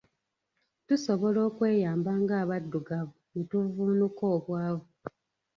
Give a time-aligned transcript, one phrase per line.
[0.87, 4.87] Tusobola okweyamba nga abaddugavu ne tuvvuunuka obwavu.